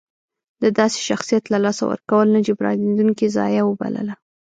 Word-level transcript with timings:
د 0.61 0.63
داسې 0.79 0.99
شخصیت 1.09 1.43
له 1.53 1.57
لاسه 1.65 1.83
ورکول 1.91 2.27
نه 2.35 2.39
جبرانېدونکې 2.47 3.33
ضایعه 3.37 3.63
وبلله. 3.67 4.13